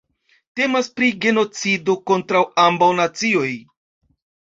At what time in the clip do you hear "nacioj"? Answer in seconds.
3.05-3.49